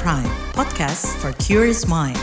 [0.00, 0.24] Prime,
[0.56, 2.16] podcast for curious mind.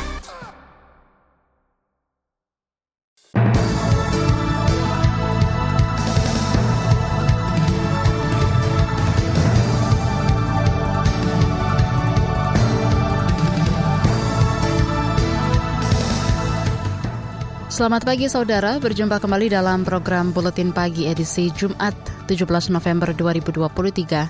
[17.69, 21.93] Selamat pagi saudara, berjumpa kembali dalam program Buletin Pagi edisi Jumat
[22.25, 24.25] 17 November 2023.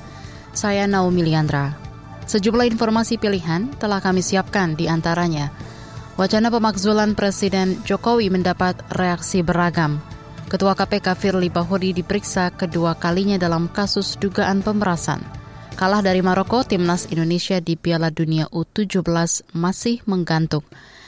[0.51, 1.88] Saya Naomi Liandra.
[2.29, 5.49] Sejumlah informasi pilihan telah kami siapkan di antaranya.
[6.13, 9.97] Wacana pemakzulan Presiden Jokowi mendapat reaksi beragam.
[10.45, 15.25] Ketua KPK Firly Bahuri diperiksa kedua kalinya dalam kasus dugaan pemerasan.
[15.73, 19.01] Kalah dari Maroko, timnas Indonesia di Piala Dunia U17
[19.57, 20.61] masih menggantung.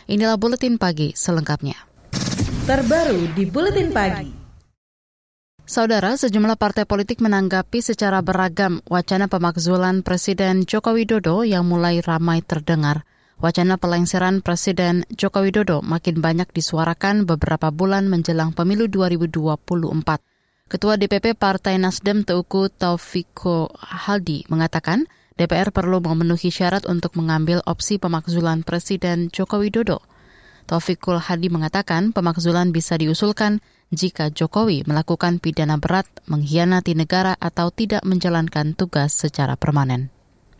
[0.10, 1.92] Inilah Buletin Pagi selengkapnya
[2.62, 4.41] terbaru di Buletin Pagi.
[5.70, 12.41] Saudara, sejumlah partai politik menanggapi secara beragam wacana pemakzulan Presiden Joko Widodo yang mulai ramai
[12.41, 13.05] terdengar.
[13.41, 20.22] Wacana pelengseran Presiden Joko Widodo makin banyak disuarakan beberapa bulan menjelang pemilu 2024.
[20.70, 25.10] Ketua DPP Partai Nasdem Teuku Taufiko Haldi mengatakan
[25.41, 30.05] DPR perlu memenuhi syarat untuk mengambil opsi pemakzulan Presiden Joko Widodo.
[30.70, 33.60] Taufikul Hadi mengatakan pemakzulan bisa diusulkan
[33.92, 40.08] jika Jokowi melakukan pidana berat, mengkhianati negara atau tidak menjalankan tugas secara permanen.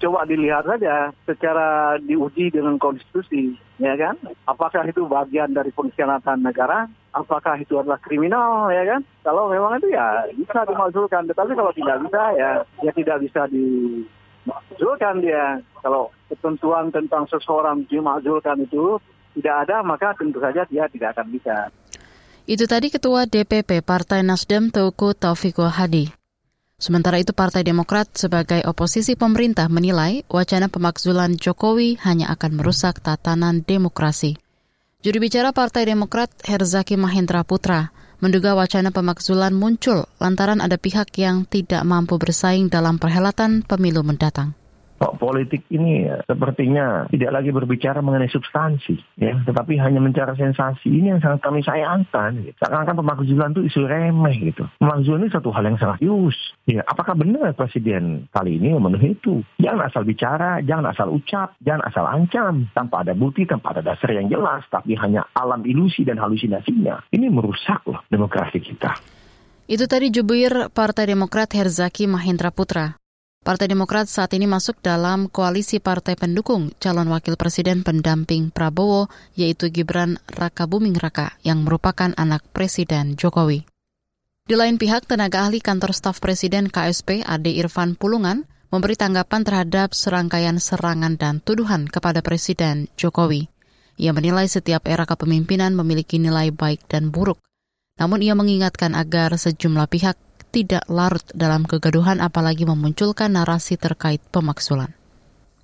[0.04, 4.20] Coba dilihat saja secara diuji dengan konstitusi, ya kan?
[4.52, 6.92] Apakah itu bagian dari pengkhianatan negara?
[7.16, 9.02] Apakah itu adalah kriminal, ya kan?
[9.24, 12.52] Kalau memang itu ya bisa dimakzulkan, tetapi kalau tidak bisa ya
[12.84, 15.62] ya tidak bisa dimakzulkan dia.
[15.80, 19.00] Kalau ketentuan tentang seseorang dimakzulkan itu
[19.40, 21.72] tidak ada, maka tentu saja dia tidak akan bisa.
[22.52, 26.12] Itu tadi Ketua DPP Partai Nasdem Teuku Taufiko Hadi.
[26.76, 33.64] Sementara itu Partai Demokrat sebagai oposisi pemerintah menilai wacana pemakzulan Jokowi hanya akan merusak tatanan
[33.64, 34.36] demokrasi.
[35.00, 41.48] Juru bicara Partai Demokrat Herzaki Mahendra Putra menduga wacana pemakzulan muncul lantaran ada pihak yang
[41.48, 44.60] tidak mampu bersaing dalam perhelatan pemilu mendatang
[45.02, 50.94] kok politik ini ya, sepertinya tidak lagi berbicara mengenai substansi, ya, tetapi hanya mencari sensasi.
[50.94, 52.46] Ini yang sangat kami sayangkan.
[52.46, 52.54] Gitu.
[52.62, 54.70] Seakan-akan pemakzulan itu isu remeh gitu.
[54.78, 56.38] Pemakzulan ini satu hal yang sangat serius.
[56.70, 59.42] Ya, apakah benar presiden kali ini memenuhi itu?
[59.58, 64.14] Jangan asal bicara, jangan asal ucap, jangan asal ancam, tanpa ada bukti, tanpa ada dasar
[64.14, 67.10] yang jelas, tapi hanya alam ilusi dan halusinasinya.
[67.10, 68.94] Ini merusak loh demokrasi kita.
[69.66, 73.01] Itu tadi jubir Partai Demokrat Herzaki Mahendra Putra.
[73.42, 79.74] Partai Demokrat saat ini masuk dalam koalisi partai pendukung calon wakil presiden pendamping Prabowo, yaitu
[79.74, 83.66] Gibran Raka Buming Raka, yang merupakan anak Presiden Jokowi.
[84.46, 89.98] Di lain pihak, tenaga ahli kantor staf Presiden KSP Ade Irfan Pulungan memberi tanggapan terhadap
[89.98, 93.50] serangkaian serangan dan tuduhan kepada Presiden Jokowi.
[93.98, 97.42] Ia menilai setiap era kepemimpinan memiliki nilai baik dan buruk.
[97.98, 104.92] Namun ia mengingatkan agar sejumlah pihak tidak larut dalam kegaduhan apalagi memunculkan narasi terkait pemaksulan.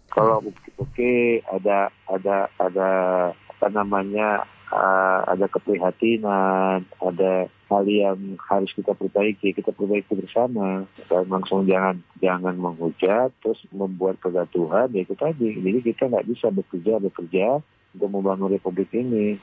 [0.10, 2.90] Kalau bukti-bukti ada ada ada
[3.36, 7.34] apa namanya uh, ada keprihatinan, ada
[7.68, 10.88] hal yang harus kita perbaiki, kita perbaiki bersama.
[11.08, 15.60] Dan langsung jangan jangan menghujat, terus membuat kegaduhan, ya itu tadi.
[15.60, 17.60] Jadi kita nggak bisa bekerja bekerja
[17.96, 19.40] untuk membangun republik ini.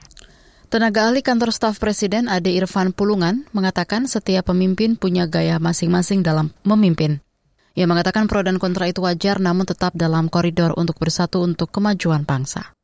[0.73, 6.51] Tenaga ahli kantor staf presiden Ade Irfan Pulungan mengatakan setiap pemimpin punya gaya masing-masing dalam
[6.65, 7.21] memimpin.
[7.75, 12.23] Ia mengatakan pro dan kontra itu wajar namun tetap dalam koridor untuk bersatu untuk kemajuan
[12.23, 12.75] bangsa.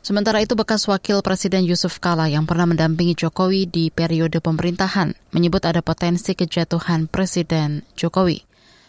[0.00, 5.66] Sementara itu bekas wakil Presiden Yusuf Kala yang pernah mendampingi Jokowi di periode pemerintahan menyebut
[5.66, 8.38] ada potensi kejatuhan Presiden Jokowi.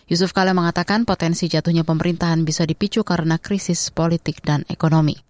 [0.08, 5.27] Yusuf Kala mengatakan potensi jatuhnya pemerintahan bisa dipicu karena krisis politik dan ekonomi.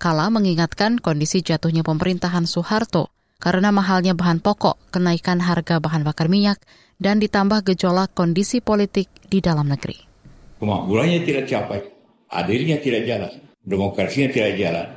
[0.00, 6.56] Kala mengingatkan kondisi jatuhnya pemerintahan Soeharto karena mahalnya bahan pokok, kenaikan harga bahan bakar minyak,
[6.96, 9.96] dan ditambah gejolak kondisi politik di dalam negeri.
[10.56, 11.84] Kemakmurannya tidak capai,
[12.32, 14.88] adilnya tidak jalan, demokrasinya tidak jalan,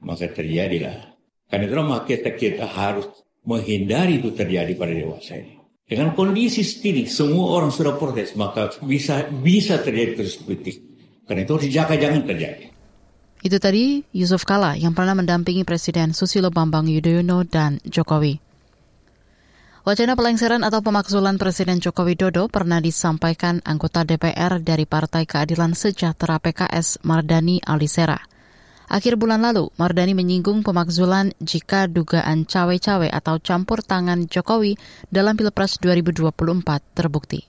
[0.00, 1.20] maka terjadilah.
[1.44, 3.12] Karena itu maka kita, harus
[3.44, 5.60] menghindari itu terjadi pada dewasa ini.
[5.84, 10.76] Dengan kondisi ini, semua orang sudah protes, maka bisa bisa terjadi krisis politik.
[11.28, 12.79] Karena itu harus dijaga jangan terjadi.
[13.40, 18.50] Itu tadi Yusuf Kala yang pernah mendampingi Presiden Susilo Bambang Yudhoyono dan Jokowi.
[19.80, 26.36] Wacana pelengseran atau pemakzulan Presiden Joko Widodo pernah disampaikan anggota DPR dari Partai Keadilan Sejahtera
[26.36, 28.20] PKS Mardani Alisera.
[28.92, 34.76] Akhir bulan lalu, Mardani menyinggung pemakzulan jika dugaan cawe-cawe atau campur tangan Jokowi
[35.08, 36.28] dalam Pilpres 2024
[36.92, 37.48] terbukti.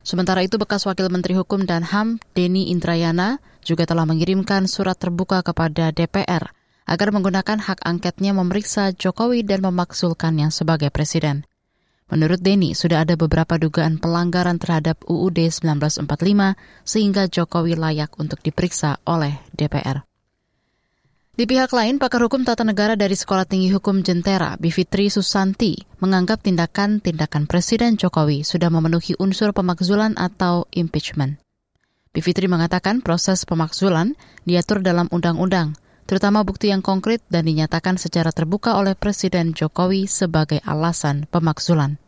[0.00, 5.40] Sementara itu, bekas Wakil Menteri Hukum dan HAM, Denny Indrayana, juga telah mengirimkan surat terbuka
[5.40, 6.52] kepada DPR
[6.84, 11.48] agar menggunakan hak angketnya memeriksa Jokowi dan memaksulkannya sebagai presiden.
[12.12, 16.04] Menurut Denny, sudah ada beberapa dugaan pelanggaran terhadap UUD 1945
[16.84, 20.04] sehingga Jokowi layak untuk diperiksa oleh DPR.
[21.34, 26.46] Di pihak lain, pakar hukum tata negara dari Sekolah Tinggi Hukum Jentera, Bivitri Susanti, menganggap
[26.46, 31.43] tindakan-tindakan Presiden Jokowi sudah memenuhi unsur pemakzulan atau impeachment.
[32.14, 34.14] Bivitri mengatakan proses pemakzulan
[34.46, 35.74] diatur dalam undang-undang,
[36.06, 41.98] terutama bukti yang konkret dan dinyatakan secara terbuka oleh Presiden Jokowi sebagai alasan pemakzulan.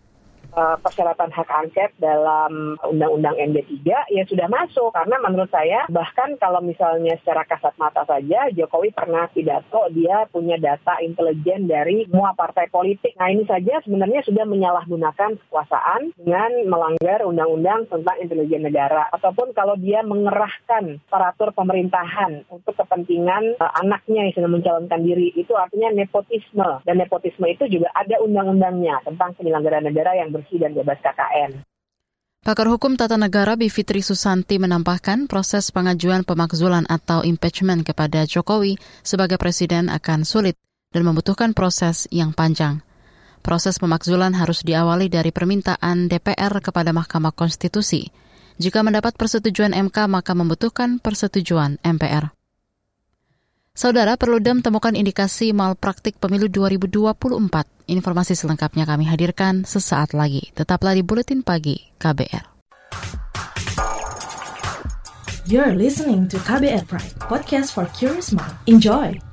[0.56, 4.88] Eh, persyaratan hak angket dalam Undang-Undang MD3 ya sudah masuk.
[4.88, 10.56] Karena menurut saya bahkan kalau misalnya secara kasat mata saja Jokowi pernah pidato dia punya
[10.56, 13.12] data intelijen dari semua partai politik.
[13.20, 19.12] Nah ini saja sebenarnya sudah menyalahgunakan kekuasaan dengan melanggar undang-undang tentang intelijen negara.
[19.12, 25.52] Ataupun kalau dia mengerahkan aparatur pemerintahan untuk kepentingan uh, anaknya yang sedang mencalonkan diri itu
[25.52, 26.80] artinya nepotisme.
[26.88, 31.66] Dan nepotisme itu juga ada undang-undangnya tentang penyelenggaraan negara yang bersih dan bebas KKN.
[32.46, 39.34] Pakar Hukum Tata Negara Bivitri Susanti menambahkan proses pengajuan pemakzulan atau impeachment kepada Jokowi sebagai
[39.34, 40.54] presiden akan sulit
[40.94, 42.86] dan membutuhkan proses yang panjang.
[43.42, 48.14] Proses pemakzulan harus diawali dari permintaan DPR kepada Mahkamah Konstitusi.
[48.62, 52.35] Jika mendapat persetujuan MK, maka membutuhkan persetujuan MPR.
[53.76, 57.28] Saudara Perludem temukan indikasi malpraktik pemilu 2024.
[57.92, 60.48] Informasi selengkapnya kami hadirkan sesaat lagi.
[60.56, 62.56] Tetaplah di Buletin Pagi KBR.
[65.44, 68.56] You're listening to KBR Pride, podcast for curious mind.
[68.64, 69.25] Enjoy!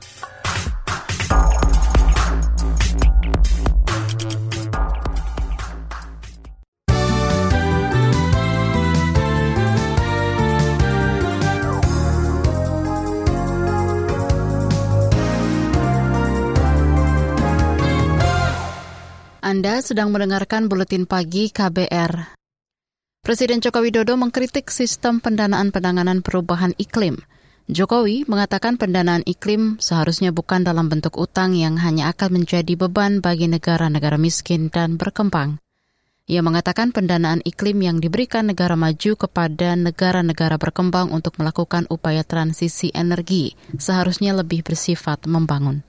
[19.54, 22.42] Anda sedang mendengarkan buletin pagi KBR.
[23.22, 27.22] Presiden Joko Widodo mengkritik sistem pendanaan penanganan perubahan iklim.
[27.70, 33.46] Jokowi mengatakan pendanaan iklim seharusnya bukan dalam bentuk utang yang hanya akan menjadi beban bagi
[33.46, 35.62] negara-negara miskin dan berkembang.
[36.26, 42.90] Ia mengatakan pendanaan iklim yang diberikan negara maju kepada negara-negara berkembang untuk melakukan upaya transisi
[42.90, 45.86] energi seharusnya lebih bersifat membangun.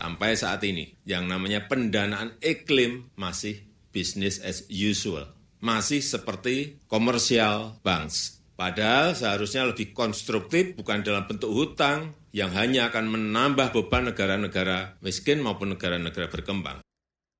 [0.00, 3.60] Sampai saat ini, yang namanya pendanaan iklim masih
[3.92, 5.28] business as usual.
[5.60, 8.40] Masih seperti komersial banks.
[8.56, 15.44] Padahal seharusnya lebih konstruktif bukan dalam bentuk hutang yang hanya akan menambah beban negara-negara miskin
[15.44, 16.80] maupun negara-negara berkembang.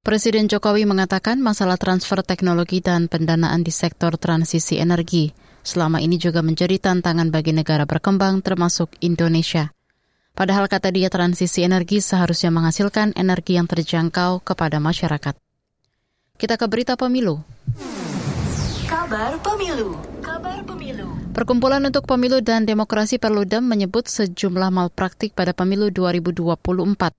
[0.04, 6.40] Presiden Jokowi mengatakan masalah transfer teknologi dan pendanaan di sektor transisi energi selama ini juga
[6.40, 9.72] menjadi tantangan bagi negara berkembang termasuk Indonesia.
[10.32, 15.36] Padahal kata dia transisi energi seharusnya menghasilkan energi yang terjangkau kepada masyarakat.
[16.40, 17.44] Kita ke berita pemilu.
[18.88, 20.00] Kabar pemilu.
[20.24, 21.20] Kabar pemilu.
[21.30, 27.14] Perkumpulan untuk Pemilu dan Demokrasi Perludem menyebut sejumlah malpraktik pada pemilu 2024.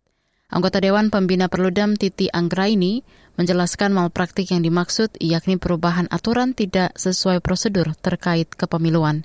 [0.52, 3.08] Anggota Dewan Pembina Perludem Titi Anggraini
[3.40, 9.24] menjelaskan malpraktik yang dimaksud yakni perubahan aturan tidak sesuai prosedur terkait kepemiluan.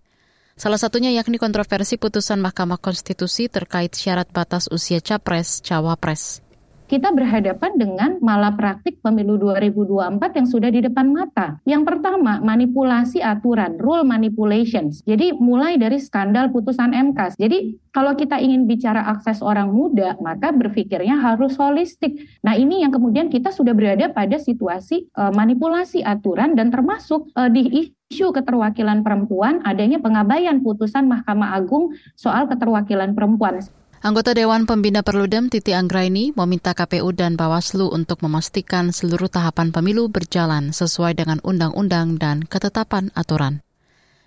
[0.56, 6.45] Salah satunya yakni kontroversi putusan Mahkamah Konstitusi terkait syarat batas usia capres-cawapres
[6.86, 11.58] kita berhadapan dengan malah praktik pemilu 2024 yang sudah di depan mata.
[11.66, 15.02] Yang pertama, manipulasi aturan, rule manipulations.
[15.02, 17.38] Jadi mulai dari skandal putusan MK.
[17.38, 22.22] Jadi kalau kita ingin bicara akses orang muda, maka berpikirnya harus holistik.
[22.46, 27.50] Nah ini yang kemudian kita sudah berada pada situasi uh, manipulasi aturan dan termasuk uh,
[27.50, 33.58] di isu keterwakilan perempuan adanya pengabaian putusan Mahkamah Agung soal keterwakilan perempuan.
[34.04, 40.12] Anggota Dewan Pembina Perludem Titi Anggraini meminta KPU dan Bawaslu untuk memastikan seluruh tahapan pemilu
[40.12, 43.64] berjalan sesuai dengan undang-undang dan ketetapan aturan.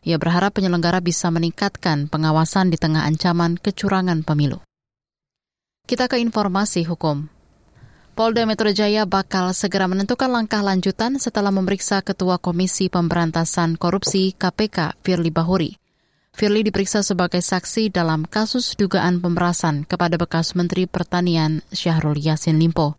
[0.01, 4.57] Ia berharap penyelenggara bisa meningkatkan pengawasan di tengah ancaman kecurangan pemilu.
[5.85, 7.29] Kita ke informasi hukum.
[8.19, 14.99] Polda Metro Jaya bakal segera menentukan langkah lanjutan setelah memeriksa Ketua Komisi Pemberantasan Korupsi KPK
[14.99, 15.78] Firly Bahuri.
[16.39, 22.95] Firly diperiksa sebagai saksi dalam kasus dugaan pemerasan kepada bekas Menteri Pertanian Syahrul Yassin Limpo.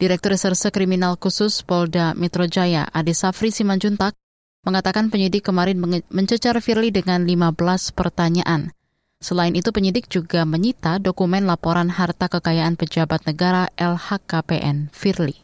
[0.00, 4.16] Direktur Reserse Kriminal Khusus Polda Metro Jaya Ade Safri Simanjuntak
[4.64, 5.76] mengatakan penyidik kemarin
[6.08, 7.60] mencecar Firly dengan 15
[7.92, 8.72] pertanyaan–
[9.22, 15.38] Selain itu, penyidik juga menyita dokumen laporan harta kekayaan pejabat negara LHKPN Firly.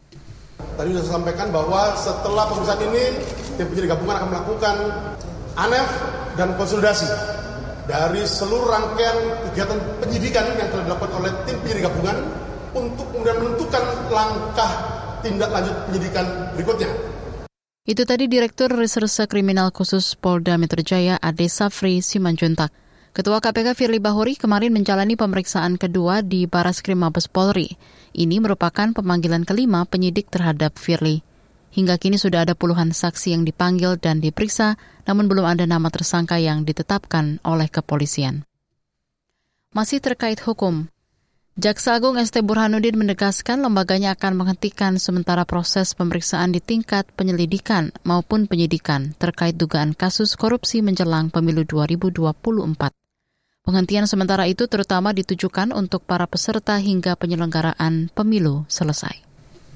[0.75, 3.05] Tadi sudah saya sampaikan bahwa setelah pemeriksaan ini,
[3.55, 4.77] tim penyidik gabungan akan melakukan
[5.59, 5.91] ANEF
[6.39, 7.11] dan konsolidasi
[7.91, 9.19] dari seluruh rangkaian
[9.51, 12.17] kegiatan penyidikan yang telah dilakukan oleh tim penyidik gabungan
[12.79, 13.85] untuk kemudian menentukan
[14.15, 14.71] langkah
[15.19, 16.91] tindak lanjut penyidikan berikutnya.
[17.89, 22.71] Itu tadi Direktur Reserse Kriminal Khusus Polda Metro Jaya Ade Safri Simanjuntak.
[23.17, 27.75] Ketua KPK Firly Bahuri kemarin menjalani pemeriksaan kedua di Baras Krim Mabes Polri.
[28.15, 31.25] Ini merupakan pemanggilan kelima penyidik terhadap Firly.
[31.69, 36.41] Hingga kini sudah ada puluhan saksi yang dipanggil dan diperiksa, namun belum ada nama tersangka
[36.41, 38.49] yang ditetapkan oleh kepolisian.
[39.77, 40.89] Masih terkait hukum,
[41.59, 48.47] Jaksa Agung ST Burhanuddin menegaskan lembaganya akan menghentikan sementara proses pemeriksaan di tingkat penyelidikan maupun
[48.47, 52.95] penyidikan terkait dugaan kasus korupsi menjelang pemilu 2024.
[53.67, 59.28] Penghentian sementara itu terutama ditujukan untuk para peserta hingga penyelenggaraan pemilu selesai.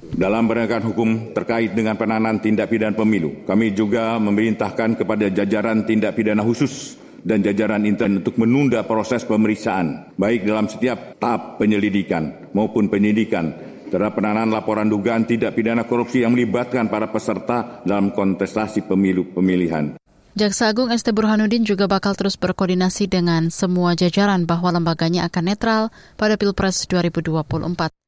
[0.03, 6.19] Dalam penegakan hukum terkait dengan penanganan tindak pidana pemilu, kami juga memerintahkan kepada jajaran tindak
[6.19, 12.91] pidana khusus dan jajaran intern untuk menunda proses pemeriksaan, baik dalam setiap tahap penyelidikan maupun
[12.91, 13.55] penyidikan
[13.95, 19.95] terhadap penanganan laporan dugaan tidak pidana korupsi yang melibatkan para peserta dalam kontestasi pemilu pemilihan.
[20.35, 25.83] Jaksa Agung ST Burhanuddin juga bakal terus berkoordinasi dengan semua jajaran bahwa lembaganya akan netral
[26.17, 28.02] pada Pilpres 2024.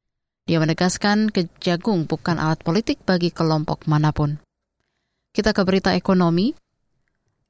[0.45, 4.37] Dia menegaskan Kejagung bukan alat politik bagi kelompok mana pun.
[5.33, 6.53] Kita ke berita ekonomi.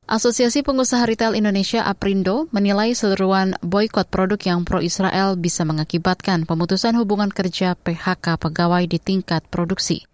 [0.06, 7.34] Asosiasi Pengusaha Retail Indonesia APRINDO menilai seruan boykot produk yang pro-Israel bisa mengakibatkan pemutusan hubungan
[7.34, 10.06] kerja PHK pegawai di tingkat produksi.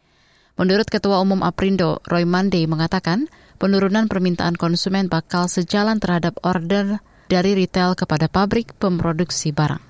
[0.56, 3.28] Menurut Ketua Umum APRINDO, Roy Mandey mengatakan,
[3.60, 9.89] penurunan permintaan konsumen bakal sejalan terhadap order dari retail kepada pabrik pemproduksi barang.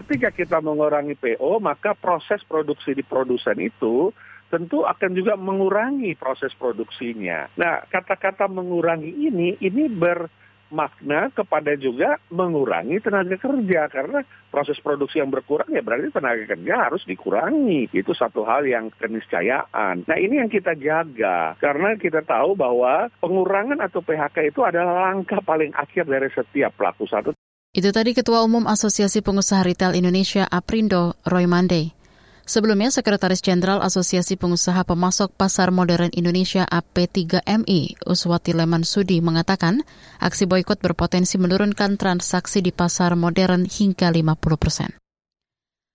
[0.00, 4.08] Ketika kita mengurangi PO, maka proses produksi di produsen itu
[4.48, 7.52] tentu akan juga mengurangi proses produksinya.
[7.60, 15.28] Nah, kata-kata mengurangi ini, ini bermakna kepada juga mengurangi tenaga kerja karena proses produksi yang
[15.28, 17.92] berkurang ya berarti tenaga kerja harus dikurangi.
[17.92, 20.08] Itu satu hal yang keniscayaan.
[20.08, 25.44] Nah, ini yang kita jaga karena kita tahu bahwa pengurangan atau PHK itu adalah langkah
[25.44, 27.36] paling akhir dari setiap pelaku satu.
[27.70, 31.94] Itu tadi Ketua Umum Asosiasi Pengusaha Retail Indonesia Aprindo, Roy Mandey.
[32.42, 39.86] Sebelumnya, Sekretaris Jenderal Asosiasi Pengusaha Pemasok Pasar Modern Indonesia AP3MI, Uswati Leman Sudi, mengatakan
[40.18, 44.90] aksi boykot berpotensi menurunkan transaksi di pasar modern hingga 50 persen.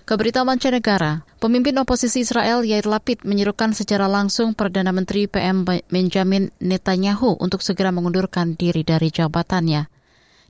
[0.07, 7.35] Keberita mancanegara, pemimpin oposisi Israel Yair Lapid menyerukan secara langsung Perdana Menteri PM Benjamin Netanyahu
[7.35, 9.94] untuk segera mengundurkan diri dari jabatannya.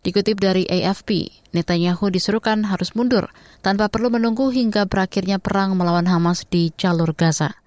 [0.05, 3.33] Dikutip dari AFP, Netanyahu disuruhkan harus mundur
[3.65, 7.57] tanpa perlu menunggu hingga berakhirnya perang melawan Hamas di jalur Gaza.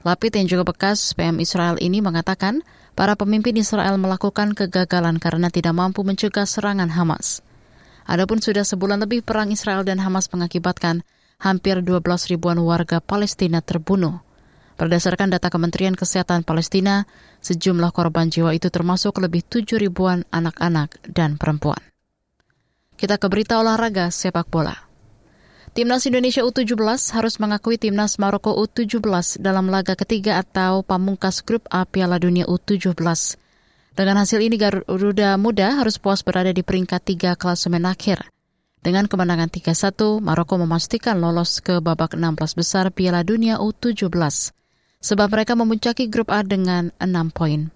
[0.00, 2.64] Lapid yang juga bekas PM Israel ini mengatakan
[2.96, 7.44] para pemimpin Israel melakukan kegagalan karena tidak mampu mencegah serangan Hamas.
[8.08, 11.04] Adapun sudah sebulan lebih perang Israel dan Hamas mengakibatkan
[11.44, 12.00] hampir 12
[12.32, 14.24] ribuan warga Palestina terbunuh.
[14.80, 17.04] Berdasarkan data Kementerian Kesehatan Palestina,
[17.44, 21.80] sejumlah korban jiwa itu termasuk lebih 7 ribuan anak-anak dan perempuan.
[22.96, 24.74] Kita ke berita olahraga sepak bola.
[25.72, 26.76] Timnas Indonesia U17
[27.16, 32.92] harus mengakui Timnas Maroko U17 dalam laga ketiga atau pamungkas grup A Piala Dunia U17.
[33.92, 38.28] Dengan hasil ini Garuda Muda harus puas berada di peringkat tiga klasemen akhir.
[38.84, 44.12] Dengan kemenangan 3-1, Maroko memastikan lolos ke babak 16 besar Piala Dunia U17
[45.02, 47.74] sebab mereka memuncaki grup A dengan 6 poin.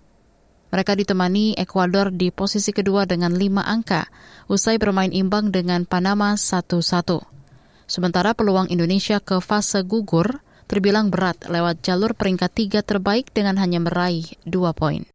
[0.70, 4.06] Mereka ditemani Ekuador di posisi kedua dengan 5 angka,
[4.46, 7.22] usai bermain imbang dengan Panama 1-1.
[7.86, 13.78] Sementara peluang Indonesia ke fase gugur terbilang berat lewat jalur peringkat tiga terbaik dengan hanya
[13.78, 15.06] meraih 2 poin.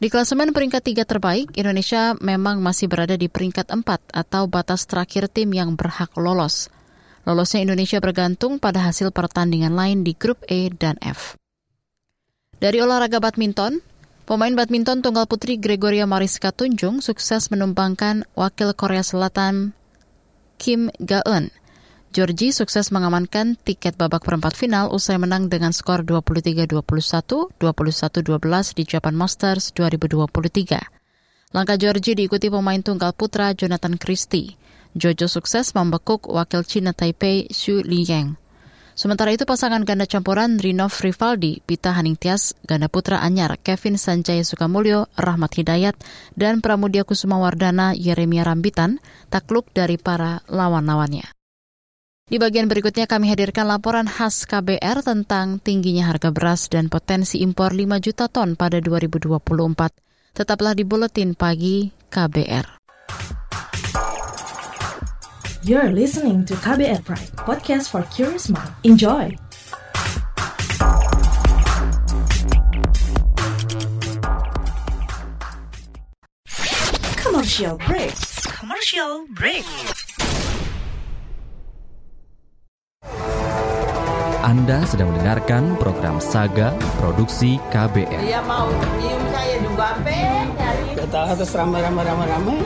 [0.00, 5.28] Di klasemen peringkat tiga terbaik, Indonesia memang masih berada di peringkat 4 atau batas terakhir
[5.30, 6.66] tim yang berhak lolos–
[7.28, 11.36] Lolosnya Indonesia bergantung pada hasil pertandingan lain di grup E dan F.
[12.60, 13.80] Dari olahraga badminton,
[14.28, 19.76] pemain badminton tunggal putri Gregoria Mariska Tunjung sukses menumbangkan wakil Korea Selatan
[20.60, 21.48] Kim Ga-eun.
[22.10, 26.74] Georgie sukses mengamankan tiket babak perempat final usai menang dengan skor 23-21,
[27.54, 31.54] 21-12 di Japan Masters 2023.
[31.54, 34.58] Langkah Georgie diikuti pemain tunggal putra Jonathan Christie.
[34.98, 38.34] Jojo sukses membekuk wakil Cina Taipei Xu Liyang.
[39.00, 45.08] Sementara itu pasangan ganda campuran Rinov Rivaldi, Pita Haningtias, ganda putra anyar Kevin Sanjaya Sukamulyo,
[45.16, 45.96] Rahmat Hidayat,
[46.36, 49.00] dan Pramudia Kusuma Wardana Yeremia Rambitan
[49.32, 51.32] takluk dari para lawan-lawannya.
[52.30, 57.74] Di bagian berikutnya kami hadirkan laporan khas KBR tentang tingginya harga beras dan potensi impor
[57.74, 59.40] 5 juta ton pada 2024.
[60.36, 62.78] Tetaplah di Buletin Pagi KBR.
[65.60, 68.72] You're listening to KBR Pride, podcast for curious mind.
[68.80, 69.36] Enjoy!
[77.20, 78.16] Commercial break.
[78.56, 79.68] Commercial break.
[84.40, 86.72] Anda sedang mendengarkan program Saga
[87.04, 88.24] Produksi KBR.
[88.24, 89.88] Dia mau nyium saya juga
[90.56, 90.96] nyari.
[91.04, 92.58] Kita harus ramai-ramai-ramai-ramai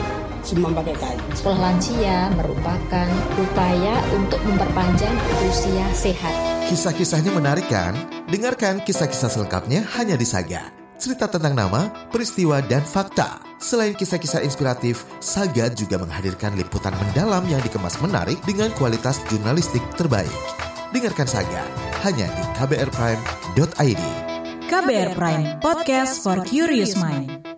[0.47, 1.24] semua pakai kain.
[1.35, 3.09] Sekolah lansia merupakan
[3.43, 5.15] upaya untuk memperpanjang
[5.51, 6.31] usia sehat.
[6.71, 7.99] Kisah-kisahnya menarik kan?
[8.31, 10.71] Dengarkan kisah-kisah selengkapnya hanya di Saga.
[10.95, 13.43] Cerita tentang nama, peristiwa, dan fakta.
[13.59, 20.31] Selain kisah-kisah inspiratif, Saga juga menghadirkan liputan mendalam yang dikemas menarik dengan kualitas jurnalistik terbaik.
[20.95, 21.67] Dengarkan Saga
[22.07, 24.03] hanya di kbrprime.id.
[24.71, 27.54] KBR Prime, podcast for curious mind.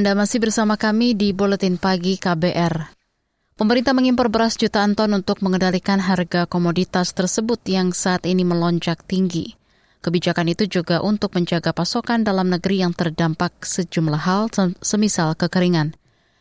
[0.00, 2.96] Anda masih bersama kami di Buletin Pagi KBR.
[3.52, 9.60] Pemerintah mengimpor beras jutaan ton untuk mengendalikan harga komoditas tersebut yang saat ini melonjak tinggi.
[10.00, 14.48] Kebijakan itu juga untuk menjaga pasokan dalam negeri yang terdampak sejumlah hal
[14.80, 15.92] semisal kekeringan.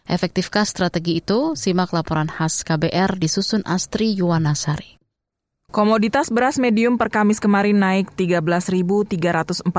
[0.07, 1.51] Efektifkah strategi itu?
[1.59, 4.98] Simak laporan khas KBR disusun Astri Yuwanasari.
[5.69, 9.69] Komoditas beras medium per Kamis kemarin naik Rp13.340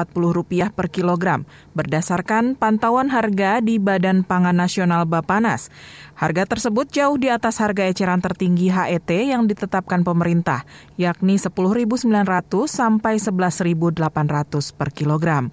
[0.71, 1.43] per kilogram
[1.75, 5.67] berdasarkan pantauan harga di Badan Pangan Nasional Bapanas.
[6.15, 10.63] Harga tersebut jauh di atas harga eceran tertinggi HET yang ditetapkan pemerintah,
[10.95, 15.51] yakni Rp10.900 sampai Rp11.800 per kilogram.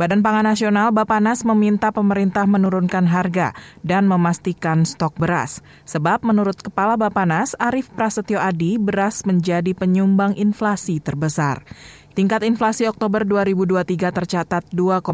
[0.00, 3.52] Badan Pangan Nasional Bapanas meminta pemerintah menurunkan harga
[3.84, 5.60] dan memastikan stok beras.
[5.84, 11.68] Sebab menurut Kepala Bapanas, Arief Prasetyo Adi, beras menjadi penyumbang inflasi terbesar.
[12.16, 15.04] Tingkat inflasi Oktober 2023 tercatat 2,56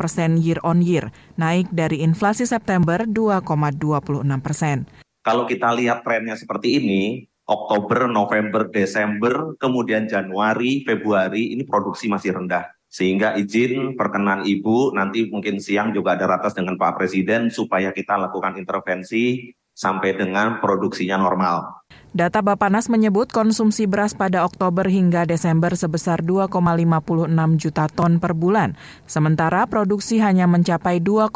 [0.00, 4.88] persen year on year, naik dari inflasi September 2,26 persen.
[5.20, 12.40] Kalau kita lihat trennya seperti ini, Oktober, November, Desember, kemudian Januari, Februari, ini produksi masih
[12.40, 17.94] rendah sehingga izin perkenan Ibu nanti mungkin siang juga ada ratas dengan Pak Presiden supaya
[17.94, 21.86] kita lakukan intervensi sampai dengan produksinya normal.
[22.10, 28.74] Data Bapanas menyebut konsumsi beras pada Oktober hingga Desember sebesar 2,56 juta ton per bulan,
[29.06, 31.30] sementara produksi hanya mencapai 2,06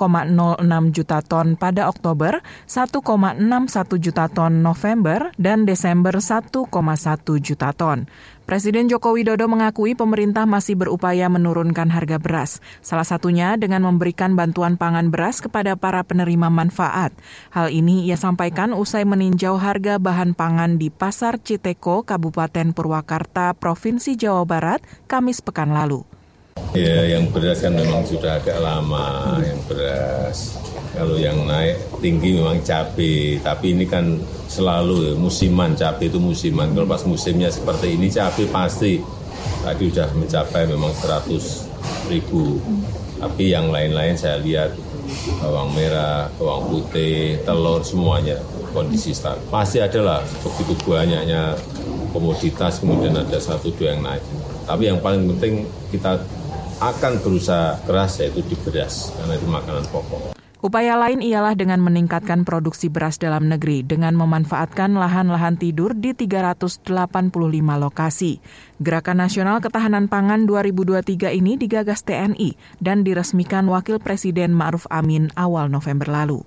[0.90, 6.59] juta ton pada Oktober, 1,61 juta ton November, dan Desember 1,1
[7.38, 8.11] juta ton.
[8.45, 14.77] Presiden Joko Widodo mengakui pemerintah masih berupaya menurunkan harga beras, salah satunya dengan memberikan bantuan
[14.77, 17.17] pangan beras kepada para penerima manfaat.
[17.57, 24.13] Hal ini ia sampaikan usai meninjau harga bahan pangan di Pasar Citeko, Kabupaten Purwakarta, Provinsi
[24.13, 26.05] Jawa Barat, Kamis pekan lalu.
[26.77, 30.61] Ya, yang beras kan memang sudah agak lama, yang beras.
[30.95, 34.15] Kalau yang naik tinggi memang cabai, tapi ini kan
[34.47, 36.71] selalu musiman, cabai itu musiman.
[36.71, 39.03] Kalau pas musimnya seperti ini cabai pasti
[39.67, 42.63] tadi sudah mencapai memang 100 ribu.
[43.19, 44.71] Tapi yang lain-lain saya lihat
[45.43, 48.39] bawang merah, bawang putih, telur semuanya
[48.71, 49.39] kondisi start.
[49.51, 51.59] Pasti adalah begitu banyaknya
[52.15, 54.23] komoditas kemudian ada satu dua yang naik.
[54.67, 56.23] Tapi yang paling penting kita
[56.83, 60.34] akan berusaha keras yaitu di beras karena itu makanan pokok.
[60.64, 66.88] Upaya lain ialah dengan meningkatkan produksi beras dalam negeri dengan memanfaatkan lahan-lahan tidur di 385
[67.77, 68.40] lokasi.
[68.81, 75.68] Gerakan Nasional Ketahanan Pangan 2023 ini digagas TNI dan diresmikan Wakil Presiden Ma'ruf Amin awal
[75.68, 76.40] November lalu.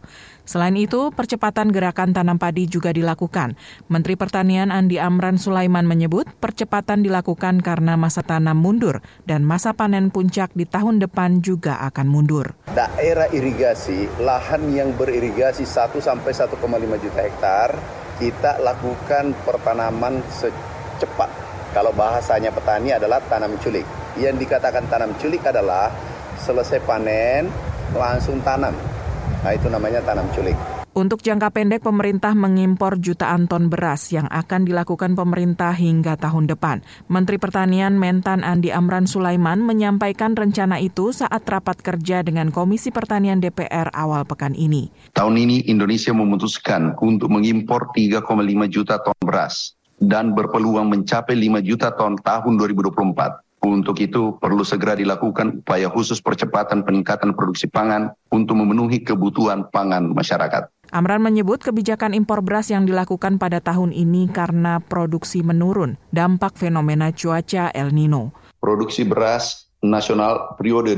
[0.48, 3.60] Selain itu, percepatan gerakan tanam padi juga dilakukan.
[3.92, 10.08] Menteri Pertanian Andi Amran Sulaiman menyebut percepatan dilakukan karena masa tanam mundur dan masa panen
[10.08, 12.56] puncak di tahun depan juga akan mundur.
[12.72, 16.56] Daerah irigasi, lahan yang beririgasi 1 sampai 1,5
[17.04, 17.76] juta hektar,
[18.16, 21.28] kita lakukan pertanaman secepat.
[21.76, 23.84] Kalau bahasanya petani adalah tanam culik.
[24.16, 25.92] Yang dikatakan tanam culik adalah
[26.40, 27.52] selesai panen
[27.92, 28.97] langsung tanam
[29.46, 30.58] Nah itu namanya tanam culik.
[30.98, 36.82] Untuk jangka pendek, pemerintah mengimpor jutaan ton beras yang akan dilakukan pemerintah hingga tahun depan.
[37.06, 43.38] Menteri Pertanian Mentan Andi Amran Sulaiman menyampaikan rencana itu saat rapat kerja dengan Komisi Pertanian
[43.38, 44.90] DPR awal pekan ini.
[45.14, 48.26] Tahun ini Indonesia memutuskan untuk mengimpor 3,5
[48.66, 53.47] juta ton beras dan berpeluang mencapai 5 juta ton tahun 2024.
[53.66, 60.14] Untuk itu perlu segera dilakukan upaya khusus percepatan peningkatan produksi pangan untuk memenuhi kebutuhan pangan
[60.14, 60.70] masyarakat.
[60.94, 67.12] Amran menyebut kebijakan impor beras yang dilakukan pada tahun ini karena produksi menurun, dampak fenomena
[67.12, 68.32] cuaca El Nino.
[68.62, 70.96] Produksi beras nasional periode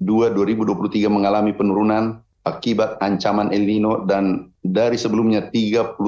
[0.00, 5.98] 2022-2023 mengalami penurunan akibat ancaman El Nino dan dari sebelumnya 31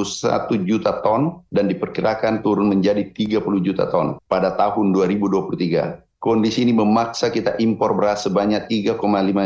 [0.65, 6.09] juta ton dan diperkirakan turun menjadi 30 juta ton pada tahun 2023.
[6.19, 8.99] Kondisi ini memaksa kita impor beras sebanyak 3,5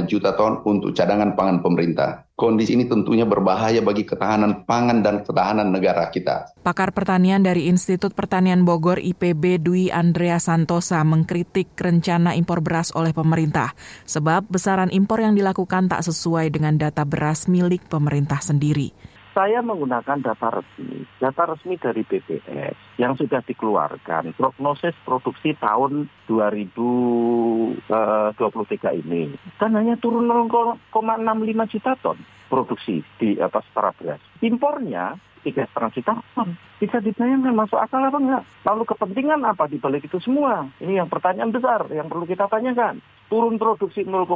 [0.09, 2.25] juta ton untuk cadangan pangan pemerintah.
[2.43, 6.51] Kondisi ini tentunya berbahaya bagi ketahanan pangan dan ketahanan negara kita.
[6.67, 13.15] Pakar pertanian dari Institut Pertanian Bogor IPB Dwi Andrea Santosa mengkritik rencana impor beras oleh
[13.15, 13.79] pemerintah
[14.11, 18.91] sebab besaran impor yang dilakukan tak sesuai dengan data beras milik pemerintah sendiri
[19.33, 27.89] saya menggunakan data resmi, data resmi dari BPS yang sudah dikeluarkan, prognosis produksi tahun 2023
[27.89, 29.33] eh, ini.
[29.57, 32.21] Dan hanya turun 0,65 juta ton
[32.53, 34.21] produksi di atas setara beras.
[34.45, 36.49] Impornya tiga setengah juta ton.
[36.79, 38.43] Bisa dibayangkan masuk akal apa enggak?
[38.67, 40.67] Lalu kepentingan apa di balik itu semua?
[40.79, 43.03] Ini yang pertanyaan besar yang perlu kita tanyakan.
[43.33, 44.29] Turun produksi 0,05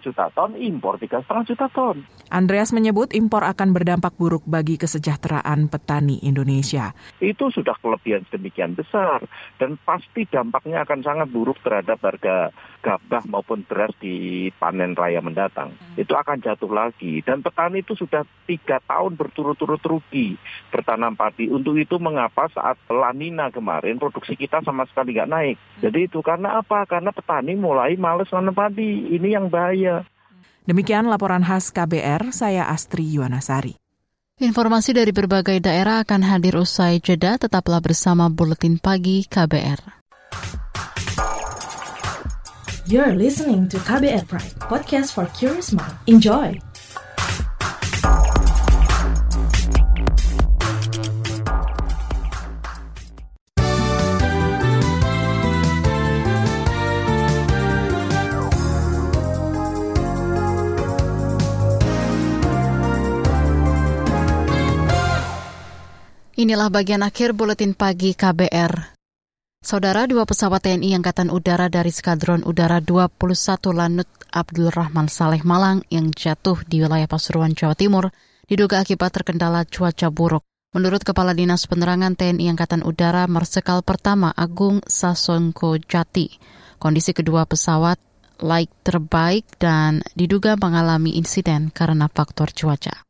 [0.00, 2.00] juta ton, impor 3,5 juta ton.
[2.32, 6.96] Andreas menyebut impor akan berdampak buruk bagi kesejahteraan petani Indonesia.
[7.20, 9.28] Itu sudah kelebihan sedemikian besar
[9.60, 12.48] dan pasti dampaknya akan sangat buruk terhadap harga
[12.80, 15.76] gabah maupun beras di panen raya mendatang.
[16.00, 20.39] Itu akan jatuh lagi dan petani itu sudah tiga tahun berturut-turut rugi
[20.70, 21.50] bertanam padi.
[21.50, 25.56] Untuk itu mengapa saat lanina kemarin produksi kita sama sekali nggak naik.
[25.82, 26.86] Jadi itu karena apa?
[26.86, 29.10] Karena petani mulai males nanam padi.
[29.12, 30.06] Ini yang bahaya.
[30.64, 33.74] Demikian laporan khas KBR, saya Astri Yuwanasari.
[34.40, 40.00] Informasi dari berbagai daerah akan hadir usai jeda, tetaplah bersama Buletin Pagi KBR.
[42.88, 45.94] You're listening to KBR Pride, podcast for curious mind.
[46.08, 46.69] Enjoy!
[66.40, 68.96] Inilah bagian akhir buletin pagi KBR.
[69.60, 73.12] Saudara dua pesawat TNI Angkatan Udara dari Skadron Udara 21
[73.76, 78.08] Lanut Abdul Rahman Saleh Malang yang jatuh di wilayah Pasuruan, Jawa Timur
[78.48, 80.40] diduga akibat terkendala cuaca buruk.
[80.72, 86.40] Menurut Kepala Dinas Penerangan TNI Angkatan Udara Marsikal Pertama Agung Sasongko Jati,
[86.80, 88.00] kondisi kedua pesawat
[88.40, 93.09] laik terbaik dan diduga mengalami insiden karena faktor cuaca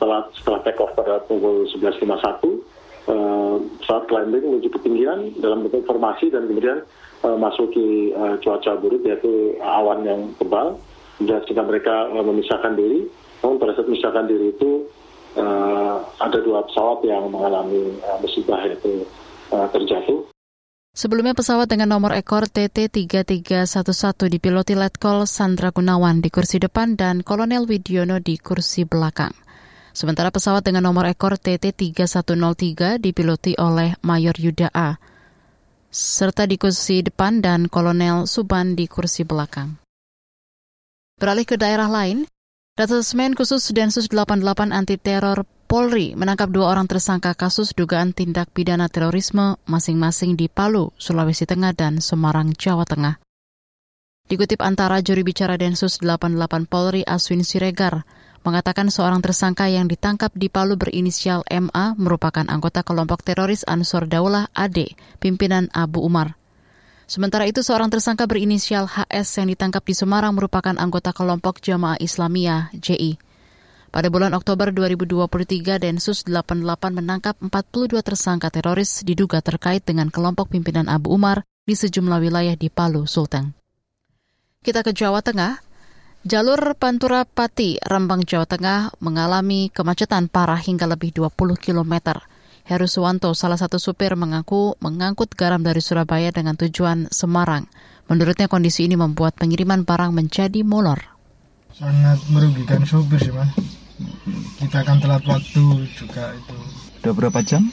[0.00, 2.08] setelah setelah take off pada pukul 11.51
[3.12, 6.80] uh, saat landing menuju ketinggian dalam bentuk formasi dan kemudian
[7.20, 10.80] uh, masuki uh, cuaca buruk yaitu awan yang tebal.
[11.20, 13.04] Dan ketika mereka uh, memisahkan diri.
[13.44, 14.88] Namun pada saat memisahkan diri itu
[15.36, 19.04] uh, ada dua pesawat yang mengalami uh, musibah yaitu
[19.52, 20.24] uh, terjatuh.
[20.90, 27.68] Sebelumnya pesawat dengan nomor ekor TT3311 dipiloti Letkol Sandra Gunawan di kursi depan dan Kolonel
[27.68, 29.49] Widiono di kursi belakang.
[29.90, 34.98] Sementara pesawat dengan nomor ekor TT3103 dipiloti oleh Mayor Yuda A,
[35.90, 39.74] serta di kursi depan dan Kolonel Suban di kursi belakang.
[41.18, 42.24] Beralih ke daerah lain,
[42.78, 48.90] Detasmen khusus Densus 88 anti teror Polri menangkap dua orang tersangka kasus dugaan tindak pidana
[48.90, 53.22] terorisme masing-masing di Palu, Sulawesi Tengah dan Semarang, Jawa Tengah.
[54.26, 58.02] Dikutip antara juri bicara Densus 88 Polri Aswin Siregar,
[58.40, 64.48] mengatakan seorang tersangka yang ditangkap di Palu berinisial MA merupakan anggota kelompok teroris Ansor Daulah
[64.56, 66.40] AD, pimpinan Abu Umar.
[67.10, 72.70] Sementara itu seorang tersangka berinisial HS yang ditangkap di Semarang merupakan anggota kelompok Jamaah Islamiyah
[72.70, 73.18] JI.
[73.90, 76.62] Pada bulan Oktober 2023, Densus 88
[76.94, 82.70] menangkap 42 tersangka teroris diduga terkait dengan kelompok pimpinan Abu Umar di sejumlah wilayah di
[82.70, 83.50] Palu, Sulteng.
[84.62, 85.58] Kita ke Jawa Tengah,
[86.20, 92.20] Jalur Pantura Pati, Rembang, Jawa Tengah mengalami kemacetan parah hingga lebih 20 km.
[92.68, 97.64] Heru Suwanto, salah satu supir, mengaku mengangkut garam dari Surabaya dengan tujuan Semarang.
[98.12, 101.00] Menurutnya kondisi ini membuat pengiriman barang menjadi molor.
[101.72, 103.56] Sangat merugikan supir sih, Mas.
[104.60, 106.56] kita akan telat waktu juga itu.
[107.00, 107.72] Udah berapa jam?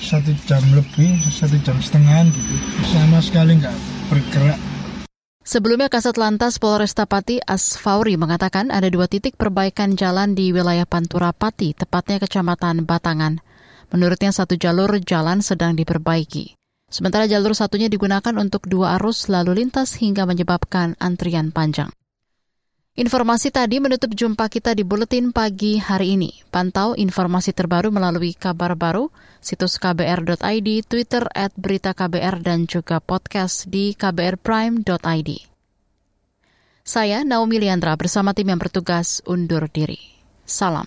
[0.00, 2.54] Satu jam lebih, satu jam setengah gitu.
[2.96, 3.76] Sama sekali nggak
[4.08, 4.73] bergerak.
[5.44, 11.36] Sebelumnya Kasat Lantas Polresta Pati Asfauri mengatakan ada dua titik perbaikan jalan di wilayah Pantura
[11.36, 13.44] Pati, tepatnya Kecamatan Batangan.
[13.92, 16.56] Menurutnya satu jalur jalan sedang diperbaiki.
[16.88, 21.92] Sementara jalur satunya digunakan untuk dua arus lalu lintas hingga menyebabkan antrian panjang.
[22.94, 26.30] Informasi tadi menutup jumpa kita di Buletin Pagi hari ini.
[26.46, 29.10] Pantau informasi terbaru melalui kabar baru,
[29.42, 31.50] situs kbr.id, Twitter at
[32.38, 35.30] dan juga podcast di kbrprime.id.
[36.86, 39.98] Saya Naomi Liandra bersama tim yang bertugas undur diri.
[40.46, 40.86] Salam.